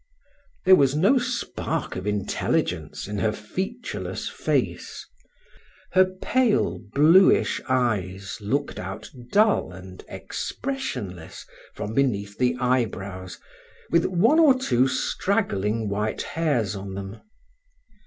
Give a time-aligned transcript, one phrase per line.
[0.65, 5.05] There was no spark of intelligence in her featureless face;
[5.91, 11.45] her pale, bluish eyes looked out dull and expressionless
[11.75, 13.37] from beneath the eyebrows
[13.91, 17.17] with one or two straggling white hairs on them.